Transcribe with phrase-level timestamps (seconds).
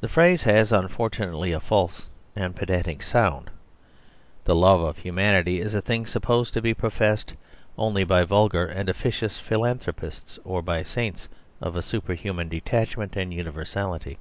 [0.00, 3.48] The phrase has unfortunately a false and pedantic sound.
[4.42, 7.34] The love of humanity is a thing supposed to be professed
[7.78, 11.28] only by vulgar and officious philanthropists, or by saints
[11.60, 14.18] of a superhuman detachment and universality.